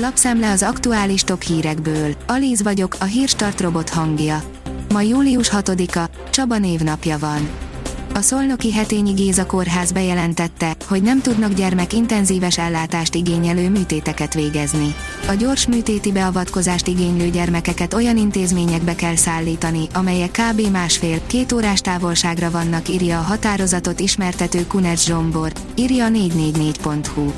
Lapszemle 0.00 0.50
az 0.50 0.62
aktuális 0.62 1.22
top 1.22 1.42
hírekből. 1.42 2.14
Alíz 2.26 2.62
vagyok, 2.62 2.96
a 3.00 3.04
hírstart 3.04 3.60
robot 3.60 3.88
hangja. 3.88 4.42
Ma 4.92 5.00
július 5.00 5.50
6-a, 5.52 6.10
Csaba 6.30 6.58
névnapja 6.58 7.18
van. 7.18 7.48
A 8.14 8.20
Szolnoki 8.20 8.72
Hetényi 8.72 9.12
Géza 9.12 9.46
Kórház 9.46 9.92
bejelentette, 9.92 10.76
hogy 10.86 11.02
nem 11.02 11.20
tudnak 11.20 11.52
gyermek 11.52 11.92
intenzíves 11.92 12.58
ellátást 12.58 13.14
igényelő 13.14 13.70
műtéteket 13.70 14.34
végezni. 14.34 14.94
A 15.28 15.32
gyors 15.32 15.66
műtéti 15.66 16.12
beavatkozást 16.12 16.86
igénylő 16.86 17.30
gyermekeket 17.30 17.94
olyan 17.94 18.16
intézményekbe 18.16 18.94
kell 18.94 19.16
szállítani, 19.16 19.86
amelyek 19.94 20.30
kb. 20.30 20.60
másfél-két 20.70 21.52
órás 21.52 21.80
távolságra 21.80 22.50
vannak, 22.50 22.88
írja 22.88 23.18
a 23.18 23.22
határozatot 23.22 24.00
ismertető 24.00 24.66
Kunec 24.66 25.04
Zsombor, 25.04 25.52
írja 25.74 26.04
a 26.04 26.08
444.hu. 26.08 27.32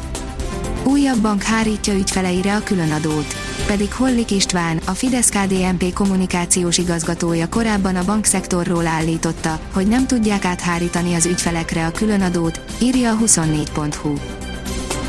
Újabb 0.84 1.18
bank 1.18 1.42
hárítja 1.42 1.94
ügyfeleire 1.94 2.56
a 2.56 2.62
különadót. 2.62 3.34
Pedig 3.66 3.92
Hollik 3.92 4.30
István, 4.30 4.80
a 4.86 4.90
fidesz 4.90 5.28
KDNP 5.28 5.92
kommunikációs 5.92 6.78
igazgatója 6.78 7.48
korábban 7.48 7.96
a 7.96 8.04
bankszektorról 8.04 8.86
állította, 8.86 9.60
hogy 9.72 9.86
nem 9.86 10.06
tudják 10.06 10.44
áthárítani 10.44 11.14
az 11.14 11.26
ügyfelekre 11.26 11.86
a 11.86 11.90
különadót, 11.90 12.60
írja 12.82 13.10
a 13.10 13.16
24.hu. 13.16 14.14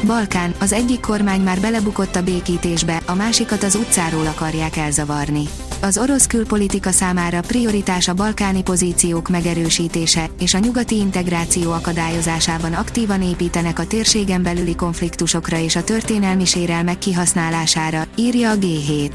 Balkán, 0.06 0.54
az 0.60 0.74
egyik 0.74 1.00
kormány 1.00 1.42
már 1.42 1.60
belebukott 1.60 2.16
a 2.16 2.24
békítésbe, 2.24 3.02
a 3.06 3.14
másikat 3.14 3.64
az 3.64 3.76
utcáról 3.76 4.28
akarják 4.28 4.78
elzavarni. 4.78 5.44
Az 5.84 5.98
orosz 5.98 6.28
külpolitika 6.28 6.92
számára 6.92 7.42
prioritás 7.42 8.08
a 8.08 8.14
balkáni 8.14 8.64
pozíciók 8.64 9.30
megerősítése, 9.30 10.30
és 10.40 10.54
a 10.54 10.60
nyugati 10.60 10.96
integráció 10.96 11.72
akadályozásában 11.72 12.74
aktívan 12.74 13.22
építenek 13.22 13.80
a 13.80 13.86
térségen 13.86 14.44
belüli 14.44 14.76
konfliktusokra 14.76 15.58
és 15.58 15.76
a 15.76 15.84
történelmi 15.84 16.46
sérelmek 16.46 16.98
kihasználására, 16.98 18.04
írja 18.16 18.50
a 18.50 18.56
G7. 18.56 19.12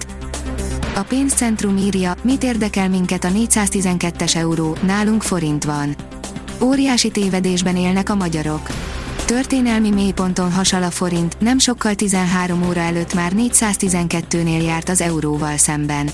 A 0.95 1.01
pénzcentrum 1.01 1.77
írja, 1.77 2.15
mit 2.23 2.45
érdekel 2.45 2.89
minket 2.89 3.25
a 3.25 3.29
412-es 3.29 4.37
euró, 4.37 4.77
nálunk 4.83 5.23
forint 5.23 5.65
van. 5.65 5.95
Óriási 6.61 7.11
tévedésben 7.11 7.77
élnek 7.77 8.11
a 8.11 8.15
magyarok. 8.15 8.71
Történelmi 9.25 9.91
mélyponton 9.91 10.53
hasal 10.53 10.83
a 10.83 10.91
forint, 10.91 11.37
nem 11.41 11.59
sokkal 11.59 11.95
13 11.95 12.67
óra 12.69 12.81
előtt 12.81 13.15
már 13.15 13.33
412-nél 13.37 14.65
járt 14.65 14.89
az 14.89 15.01
euróval 15.01 15.57
szemben. 15.57 16.11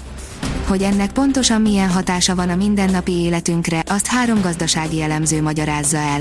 Hogy 0.67 0.83
ennek 0.83 1.13
pontosan 1.13 1.61
milyen 1.61 1.91
hatása 1.91 2.35
van 2.35 2.49
a 2.49 2.57
mindennapi 2.57 3.13
életünkre, 3.13 3.83
azt 3.87 4.07
három 4.07 4.41
gazdasági 4.41 5.03
elemző 5.03 5.43
magyarázza 5.43 5.97
el. 5.97 6.21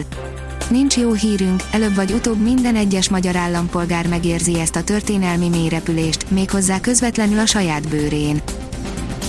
Nincs 0.69 0.97
jó 0.97 1.13
hírünk, 1.13 1.63
előbb 1.71 1.95
vagy 1.95 2.11
utóbb 2.11 2.41
minden 2.41 2.75
egyes 2.75 3.09
magyar 3.09 3.35
állampolgár 3.35 4.07
megérzi 4.07 4.59
ezt 4.59 4.75
a 4.75 4.83
történelmi 4.83 5.49
mélyrepülést, 5.49 6.29
méghozzá 6.29 6.79
közvetlenül 6.79 7.39
a 7.39 7.45
saját 7.45 7.89
bőrén. 7.89 8.41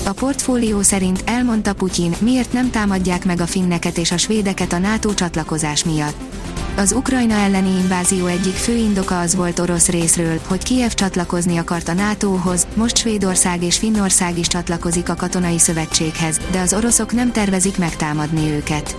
A 0.05 0.13
portfólió 0.13 0.83
szerint 0.83 1.23
elmondta 1.27 1.75
Putyin, 1.75 2.15
miért 2.19 2.53
nem 2.53 2.71
támadják 2.71 3.25
meg 3.25 3.41
a 3.41 3.47
finneket 3.47 3.99
és 3.99 4.13
a 4.13 4.17
svédeket 4.17 4.73
a 4.73 4.79
NATO 4.79 5.15
csatlakozás 5.15 5.85
miatt. 5.85 6.32
Az 6.77 6.93
Ukrajna 6.93 7.35
elleni 7.35 7.69
invázió 7.69 8.27
egyik 8.27 8.55
fő 8.55 8.77
indoka 8.77 9.21
az 9.21 9.35
volt 9.35 9.59
orosz 9.59 9.89
részről, 9.89 10.41
hogy 10.47 10.63
Kiev 10.63 10.91
csatlakozni 10.91 11.57
akart 11.57 11.89
a 11.89 11.93
NATO-hoz, 11.93 12.67
most 12.75 12.97
Svédország 12.97 13.63
és 13.63 13.79
Finnország 13.79 14.39
is 14.39 14.47
csatlakozik 14.47 15.09
a 15.09 15.15
katonai 15.15 15.59
szövetséghez, 15.59 16.41
de 16.51 16.61
az 16.61 16.75
oroszok 16.75 17.13
nem 17.13 17.33
tervezik 17.33 17.79
megtámadni 17.79 18.51
őket. 18.51 18.97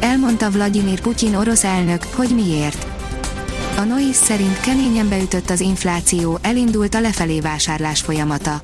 Elmondta 0.00 0.50
Vladimir 0.50 1.00
Putyin 1.00 1.34
orosz 1.34 1.64
elnök, 1.64 2.02
hogy 2.14 2.30
miért. 2.34 2.86
A 3.76 3.80
Nois 3.80 4.16
szerint 4.16 4.60
keményen 4.60 5.08
beütött 5.08 5.50
az 5.50 5.60
infláció, 5.60 6.38
elindult 6.42 6.94
a 6.94 7.00
lefelé 7.00 7.40
vásárlás 7.40 8.00
folyamata. 8.00 8.60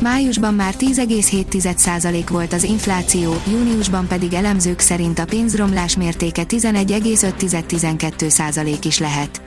Májusban 0.00 0.54
már 0.54 0.74
10,7% 0.78 2.24
volt 2.30 2.52
az 2.52 2.64
infláció, 2.64 3.34
júniusban 3.50 4.06
pedig 4.06 4.32
elemzők 4.32 4.78
szerint 4.78 5.18
a 5.18 5.24
pénzromlás 5.24 5.96
mértéke 5.96 6.44
11,5-12% 6.48 8.78
is 8.82 8.98
lehet. 8.98 9.42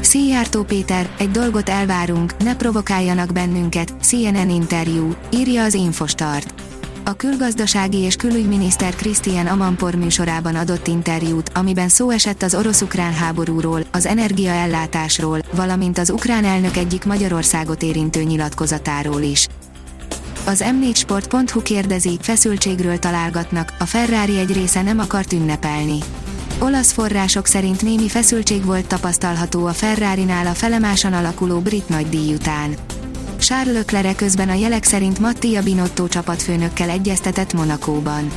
Szijjártó 0.00 0.62
Péter, 0.62 1.08
egy 1.18 1.30
dolgot 1.30 1.68
elvárunk, 1.68 2.36
ne 2.36 2.56
provokáljanak 2.56 3.32
bennünket, 3.32 3.94
CNN 4.00 4.50
interjú, 4.50 5.14
írja 5.32 5.64
az 5.64 5.74
Infostart. 5.74 6.53
A 7.06 7.12
külgazdasági 7.12 7.98
és 7.98 8.16
külügyminiszter 8.16 8.94
Christian 8.94 9.46
Amanpor 9.46 9.94
műsorában 9.94 10.54
adott 10.54 10.86
interjút, 10.86 11.50
amiben 11.54 11.88
szó 11.88 12.10
esett 12.10 12.42
az 12.42 12.54
orosz-ukrán 12.54 13.12
háborúról, 13.12 13.84
az 13.92 14.06
energiaellátásról, 14.06 15.38
valamint 15.54 15.98
az 15.98 16.10
ukrán 16.10 16.44
elnök 16.44 16.76
egyik 16.76 17.04
Magyarországot 17.04 17.82
érintő 17.82 18.22
nyilatkozatáról 18.22 19.22
is. 19.22 19.48
Az 20.44 20.64
m4sport.hu 20.66 21.62
kérdezi, 21.62 22.18
feszültségről 22.20 22.98
találgatnak, 22.98 23.72
a 23.78 23.84
Ferrari 23.84 24.38
egy 24.38 24.52
része 24.52 24.82
nem 24.82 24.98
akart 24.98 25.32
ünnepelni. 25.32 25.98
Olasz 26.58 26.92
források 26.92 27.46
szerint 27.46 27.82
némi 27.82 28.08
feszültség 28.08 28.64
volt 28.64 28.86
tapasztalható 28.86 29.66
a 29.66 29.72
Ferrari-nál 29.72 30.46
a 30.46 30.54
felemásan 30.54 31.12
alakuló 31.12 31.58
brit 31.60 31.88
nagydíj 31.88 32.34
után. 32.34 32.74
Charles 33.44 33.74
Leclerc 33.74 34.16
közben 34.16 34.48
a 34.48 34.54
jelek 34.54 34.84
szerint 34.84 35.18
Mattia 35.18 35.62
Binotto 35.62 36.08
csapatfőnökkel 36.08 36.90
egyeztetett 36.90 37.52
Monakóban. 37.52 38.30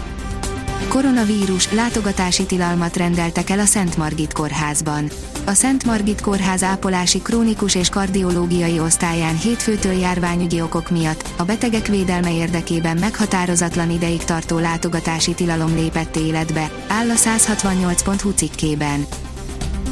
Koronavírus 0.88 1.72
látogatási 1.72 2.45
tilalmat 2.45 2.97
rendeltek 2.97 3.50
el 3.50 3.59
a 3.59 3.66
Szent 3.66 3.97
Margit 3.97 4.34
kórházban. 4.34 5.09
A 5.45 5.53
Szent 5.53 5.84
Margit 5.85 6.22
kórház 6.22 6.63
ápolási 6.63 7.22
krónikus 7.22 7.75
és 7.75 7.90
kardiológiai 7.90 8.79
osztályán 8.79 9.38
hétfőtől 9.38 9.94
járványügyi 9.94 10.62
okok 10.62 10.90
miatt 10.90 11.29
a 11.38 11.44
betegek 11.44 11.88
védelme 11.88 12.34
érdekében 12.34 12.97
meghatározatlan 12.97 13.91
ideig 13.91 14.24
tartó 14.24 14.57
látogatási 14.57 15.34
tilalom 15.34 15.75
lépett 15.75 16.16
életbe, 16.16 16.72
áll 16.88 17.09
a 17.09 17.16
168.hu 17.16 18.29
cikkében. 18.31 19.06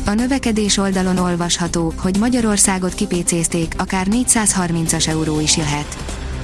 A 0.05 0.13
növekedés 0.13 0.77
oldalon 0.77 1.17
olvasható, 1.17 1.93
hogy 1.97 2.17
Magyarországot 2.19 2.93
kipécézték, 2.93 3.73
akár 3.77 4.07
430-as 4.09 5.07
euró 5.07 5.39
is 5.39 5.57
jöhet. 5.57 5.97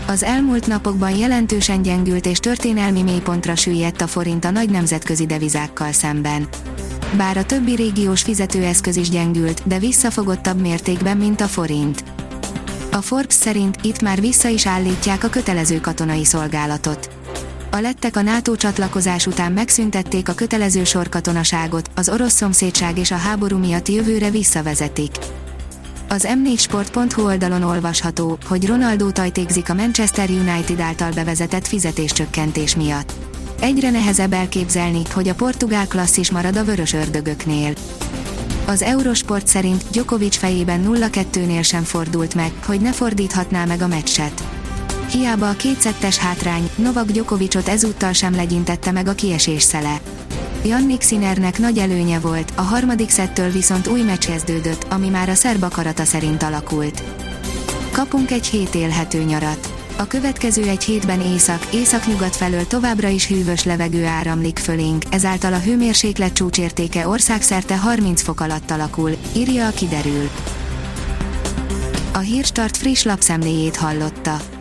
Az 0.08 0.24
elmúlt 0.24 0.68
napokban 0.68 1.18
jelentősen 1.18 1.82
gyengült 1.82 2.26
és 2.26 2.40
történelmi 2.40 3.02
mélypontra 3.02 3.56
süllyedt 3.56 4.02
a 4.02 4.08
forint 4.08 4.46
a 4.46 4.52
nagy 4.52 4.70
nemzetközi 4.70 5.26
devizákkal 5.26 5.92
szemben. 5.92 6.48
Bár 7.18 7.38
a 7.38 7.46
többi 7.46 7.76
régiós 7.76 8.22
fizetőeszköz 8.22 8.96
is 8.96 9.10
gyengült, 9.10 9.62
de 9.66 9.80
visszafogottabb 9.80 10.62
mértékben, 10.62 11.18
mint 11.18 11.42
a 11.42 11.48
forint. 11.48 12.04
A 12.92 13.02
Forbes 13.02 13.34
szerint 13.34 13.78
itt 13.82 14.02
már 14.02 14.22
vissza 14.22 14.48
is 14.48 14.68
állítják 14.68 15.24
a 15.24 15.30
kötelező 15.30 15.80
katonai 15.80 16.26
szolgálatot. 16.26 17.21
A 17.74 17.80
lettek 17.80 18.16
a 18.16 18.22
NATO 18.22 18.56
csatlakozás 18.56 19.28
után 19.28 19.52
megszüntették 19.52 20.30
a 20.30 20.34
kötelező 20.34 20.84
sorkatonaságot, 20.84 21.90
az 21.96 22.10
orosz 22.10 22.34
szomszédság 22.34 22.98
és 22.98 23.12
a 23.12 23.16
háború 23.16 23.58
miatt 23.58 23.88
jövőre 23.88 24.30
visszavezetik. 24.30 25.12
Az 26.10 26.28
m4sport.hu 26.30 27.24
oldalon 27.26 27.64
olvasható, 27.64 28.38
hogy 28.48 28.68
Ronaldo 28.68 29.12
tajtékzik 29.12 29.70
a 29.70 29.74
Manchester 29.74 30.30
United 30.30 30.80
által 30.80 31.12
bevezetett 31.12 31.68
fizetéscsökkentés 31.68 32.76
miatt. 32.76 33.12
Egyre 33.60 33.90
nehezebb 33.90 34.34
elképzelni, 34.34 35.02
hogy 35.14 35.28
a 35.28 35.36
portugál 35.36 35.88
klasszis 35.88 36.32
marad 36.32 36.58
a 36.58 36.64
vörös 36.64 36.94
ördögöknél. 36.94 37.74
Az 38.66 38.82
Eurosport 38.82 39.48
szerint 39.48 39.84
Djokovic 39.92 40.36
fejében 40.38 40.86
0-2-nél 40.88 41.64
sem 41.64 41.84
fordult 41.84 42.36
meg, 42.36 42.52
hogy 42.66 42.82
ne 42.82 42.92
fordíthatná 42.92 43.66
meg 43.66 43.82
a 43.82 43.88
meccset. 43.88 44.61
Hiába 45.12 45.50
a 45.50 45.56
kétszettes 45.56 46.18
hátrány, 46.18 46.70
Novak 46.76 47.12
Djokovicot 47.12 47.68
ezúttal 47.68 48.14
sem 48.14 48.36
legyintette 48.36 48.92
meg 48.92 49.08
a 49.08 49.14
kiesés 49.14 49.64
szele. 49.64 50.02
Jannik 50.66 51.02
Sinernek 51.02 51.60
nagy 51.60 51.78
előnye 51.78 52.20
volt, 52.20 52.52
a 52.56 52.62
harmadik 52.62 53.10
szettől 53.10 53.50
viszont 53.50 53.88
új 53.88 54.02
meccs 54.02 54.26
kezdődött, 54.26 54.86
ami 54.90 55.10
már 55.10 55.30
a 55.30 55.34
szerb 55.34 55.64
akarata 55.64 56.04
szerint 56.06 56.44
alakult. 56.44 57.04
Kapunk 57.92 58.32
egy 58.32 58.48
hét 58.48 58.76
élhető 58.76 59.24
nyarat. 59.24 59.74
A 59.98 60.08
következő 60.08 60.68
egy 60.68 60.84
hétben 60.84 61.22
észak, 61.22 61.66
északnyugat 61.74 62.36
felől 62.36 62.68
továbbra 62.68 63.08
is 63.08 63.28
hűvös 63.28 63.64
levegő 63.64 64.06
áramlik 64.06 64.58
fölénk, 64.58 65.04
ezáltal 65.10 65.54
a 65.54 65.60
hőmérséklet 65.60 66.34
csúcsértéke 66.34 67.08
országszerte 67.08 67.78
30 67.78 68.22
fok 68.22 68.42
alatt 68.42 68.72
alakul, 68.72 69.12
írja 69.36 69.68
a 69.68 69.72
kiderül. 69.72 70.30
A 72.14 72.20
Hírstart 72.20 72.78
friss 72.78 73.04
lapszemléjét 73.04 73.76
hallotta. 73.76 74.61